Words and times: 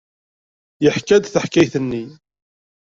Yeḥka-d 0.83 1.25
taḥkayt-nni. 1.27 2.03